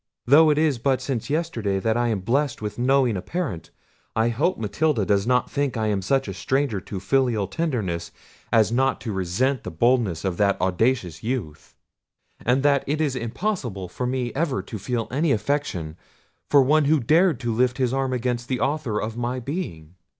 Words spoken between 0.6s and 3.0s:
but since yesterday that I am blessed with